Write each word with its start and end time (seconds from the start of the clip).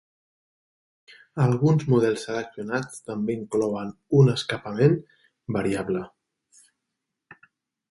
Alguns 1.43 1.85
models 1.93 2.23
seleccionats 2.29 2.97
també 3.11 3.37
inclouen 3.41 3.93
un 4.23 4.33
escapament 4.35 4.97
variable. 5.59 6.05